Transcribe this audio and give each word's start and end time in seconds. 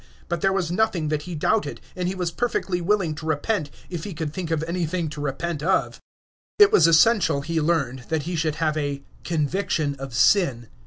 But 0.29 0.41
there 0.41 0.51
was 0.51 0.71
nothing 0.71 1.09
that 1.09 1.21
he 1.29 1.35
doubted, 1.35 1.79
and 1.95 2.07
he 2.07 2.15
was 2.15 2.31
perfectly 2.31 2.81
willing 2.81 3.13
to 3.13 3.27
repent 3.27 3.69
if 3.87 4.03
he 4.03 4.15
could 4.15 4.33
think 4.33 4.49
of 4.49 4.63
anything 4.63 5.09
to 5.11 5.21
repent 5.21 5.61
of. 5.61 6.01
It 6.57 6.71
was 6.71 6.87
essential 6.87 7.41
he 7.41 7.61
learned, 7.61 8.05
that 8.09 8.23
he 8.23 8.35
should 8.35 8.55
have 8.55 8.75
a 8.77 9.03
"conviction 9.23 9.93
of 9.99 10.15
sin." 10.15 10.69